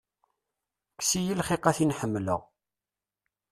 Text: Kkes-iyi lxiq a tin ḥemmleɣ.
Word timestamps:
Kkes-iyi 0.93 1.33
lxiq 1.39 1.63
a 1.69 1.71
tin 1.77 1.95
ḥemmleɣ. 1.99 2.41